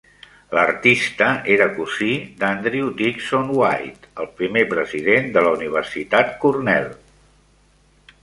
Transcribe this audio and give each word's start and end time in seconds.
L'artista 0.57 1.25
era 1.55 1.67
cosí 1.73 2.07
d'Andrew 2.39 2.87
Dickson 3.01 3.51
White, 3.59 4.09
el 4.23 4.31
primer 4.41 4.65
president 4.73 5.29
de 5.35 5.45
la 5.49 5.53
Universitat 5.59 6.35
Cornell. 6.45 6.89